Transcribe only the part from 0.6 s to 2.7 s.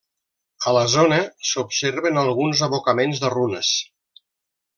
A la zona s'observen alguns